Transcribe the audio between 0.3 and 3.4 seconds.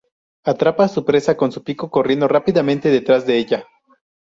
Atrapa a su presa con su pico corriendo rápidamente detrás de